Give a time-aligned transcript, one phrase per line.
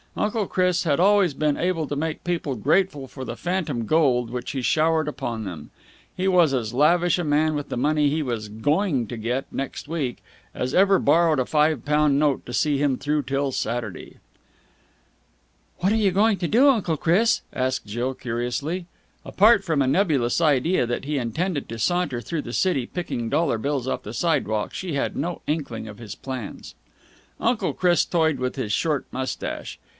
[0.17, 4.51] Uncle Chris had always been able to make people grateful for the phantom gold which
[4.51, 5.69] he showered upon them.
[6.17, 9.87] He was as lavish a man with the money he was going to get next
[9.87, 10.17] week
[10.53, 14.17] as ever borrowed a five pound note to see him through till Saturday.
[15.77, 18.87] "What are you going to do, Uncle Chris?" asked Jill curiously.
[19.23, 23.59] Apart from a nebulous idea that he intended to saunter through the city picking dollar
[23.59, 26.75] bills off the sidewalk, she had no inkling of his plans.
[27.39, 29.79] Uncle Chris toyed with his short moustache.